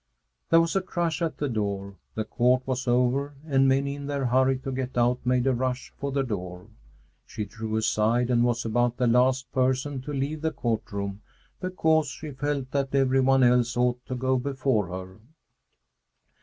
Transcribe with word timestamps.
There 0.49 0.59
was 0.59 0.75
a 0.75 0.81
crush 0.81 1.21
at 1.21 1.37
the 1.37 1.47
door. 1.47 1.93
The 2.15 2.25
court 2.25 2.63
was 2.65 2.87
over 2.87 3.35
and 3.45 3.67
many 3.67 3.93
in 3.93 4.07
their 4.07 4.25
hurry 4.25 4.57
to 4.57 4.71
get 4.71 4.97
out 4.97 5.23
made 5.23 5.45
a 5.45 5.53
rush 5.53 5.93
for 5.99 6.11
the 6.11 6.23
door. 6.23 6.65
She 7.23 7.45
drew 7.45 7.75
aside 7.75 8.31
and 8.31 8.43
was 8.43 8.65
about 8.65 8.97
the 8.97 9.05
last 9.05 9.51
person 9.51 10.01
to 10.01 10.11
leave 10.11 10.41
the 10.41 10.49
court 10.49 10.91
room 10.91 11.21
because 11.59 12.07
she 12.07 12.31
felt 12.31 12.71
that 12.71 12.95
every 12.95 13.21
one 13.21 13.43
else 13.43 13.77
ought 13.77 14.03
to 14.07 14.15
go 14.15 14.39
before 14.39 14.87
her. 14.87 15.19